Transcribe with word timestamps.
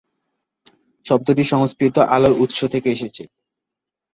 শব্দটি 1.05 1.43
সংস্কৃত 1.43 1.95
আলোর 2.15 2.33
উত্স 2.43 2.59
থেকে 2.73 2.87
এসেছে। 2.91 3.23